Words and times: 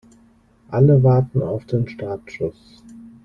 Alle 0.71 1.03
warten 1.03 1.43
auf 1.43 1.63
den 1.67 1.87
Startschuss. 1.87 2.81